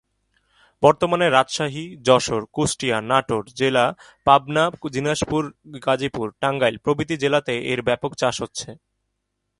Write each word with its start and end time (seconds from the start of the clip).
বর্তমানে 0.83 1.27
রাজশাহী, 1.29 1.85
যশোর, 2.01 2.43
কুষ্টিয়া, 2.53 2.97
নাটোর 3.01 3.43
জেলা, 3.55 3.85
পাবনা, 4.27 4.63
দিনাজপুর, 4.93 5.43
গাজীপুর, 5.85 6.27
টাংগাইল 6.39 6.75
প্রভৃতি 6.77 7.15
জেলাতে 7.17 7.53
এর 7.71 7.79
ব্যাপক 7.81 8.11
চাষ 8.15 8.35
হচ্ছে। 8.41 8.69